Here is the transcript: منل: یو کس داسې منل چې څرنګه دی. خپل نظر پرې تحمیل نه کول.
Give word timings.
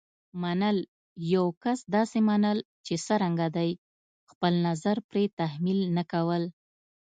منل: 0.43 0.77
یو 1.33 1.45
کس 1.63 1.79
داسې 1.95 2.19
منل 2.29 2.57
چې 2.85 2.93
څرنګه 3.05 3.47
دی. 3.57 3.71
خپل 4.31 4.53
نظر 4.67 4.95
پرې 5.09 5.23
تحمیل 5.39 5.79
نه 5.97 6.03
کول. 6.11 6.43